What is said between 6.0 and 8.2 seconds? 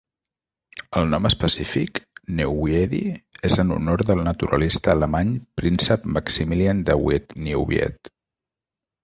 Maximilian de Wied-Neuwied.